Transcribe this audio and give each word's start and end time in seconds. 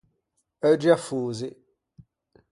Euggi 0.69 0.89
affosi. 0.89 1.49